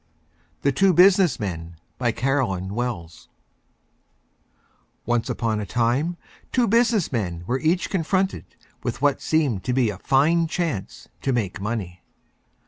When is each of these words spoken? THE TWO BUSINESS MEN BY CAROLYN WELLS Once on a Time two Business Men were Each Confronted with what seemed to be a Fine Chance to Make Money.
THE 0.63 0.71
TWO 0.71 0.93
BUSINESS 0.93 1.39
MEN 1.39 1.75
BY 1.99 2.13
CAROLYN 2.13 2.73
WELLS 2.73 3.29
Once 5.05 5.29
on 5.29 5.59
a 5.59 5.65
Time 5.67 6.17
two 6.51 6.67
Business 6.67 7.11
Men 7.11 7.43
were 7.45 7.59
Each 7.59 7.87
Confronted 7.87 8.45
with 8.81 9.03
what 9.03 9.21
seemed 9.21 9.63
to 9.65 9.73
be 9.73 9.91
a 9.91 9.99
Fine 9.99 10.47
Chance 10.47 11.07
to 11.21 11.31
Make 11.31 11.61
Money. 11.61 12.01